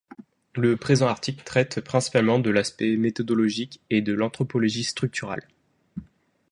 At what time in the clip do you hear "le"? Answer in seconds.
0.55-0.77